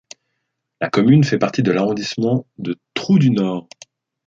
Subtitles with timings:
[0.79, 3.69] La commune fait partie de l'Arrondissement de Trou-du-Nord.